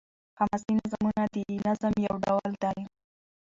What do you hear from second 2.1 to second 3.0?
ډول دﺉ.